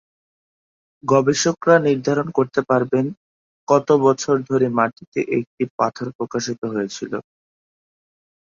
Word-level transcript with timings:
গবেষকরা 1.03 1.75
নির্ধারণ 1.87 2.27
করতে 2.37 2.61
পারবেন 2.69 3.05
কত 3.67 3.87
বছর 4.05 4.35
ধরে 4.49 4.67
মাটিতে 4.77 5.19
একটি 5.37 5.63
পাথর 5.79 6.07
প্রকাশিত 6.17 6.61
হয়েছিল। 6.73 7.13